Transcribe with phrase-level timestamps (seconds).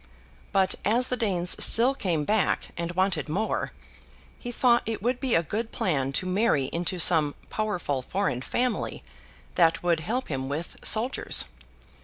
[0.51, 3.71] But, as the Danes still came back and wanted more,
[4.39, 9.03] he thought it would be a good plan to marry into some powerful foreign family
[9.53, 11.45] that would help him with soldiers.